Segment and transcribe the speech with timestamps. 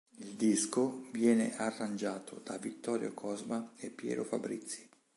[0.17, 4.89] Il disco viene arrangiato da Vittorio Cosma e Piero Fabrizi.